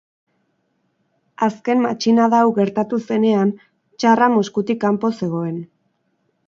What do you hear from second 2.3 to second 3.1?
hau gertatu